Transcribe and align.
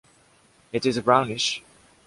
It 0.73 0.83
is 0.87 0.99
brownish. 0.99 1.61